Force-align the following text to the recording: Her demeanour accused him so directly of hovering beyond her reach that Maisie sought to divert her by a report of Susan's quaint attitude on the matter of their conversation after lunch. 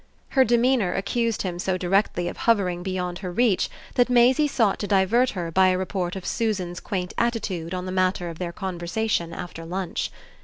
Her 0.29 0.43
demeanour 0.43 0.95
accused 0.95 1.43
him 1.43 1.59
so 1.59 1.77
directly 1.77 2.27
of 2.27 2.35
hovering 2.35 2.81
beyond 2.81 3.19
her 3.19 3.31
reach 3.31 3.69
that 3.93 4.09
Maisie 4.09 4.47
sought 4.47 4.79
to 4.79 4.87
divert 4.87 5.29
her 5.37 5.51
by 5.51 5.67
a 5.67 5.77
report 5.77 6.15
of 6.15 6.25
Susan's 6.25 6.79
quaint 6.79 7.13
attitude 7.19 7.75
on 7.75 7.85
the 7.85 7.91
matter 7.91 8.27
of 8.27 8.39
their 8.39 8.51
conversation 8.51 9.31
after 9.31 9.63
lunch. 9.63 10.09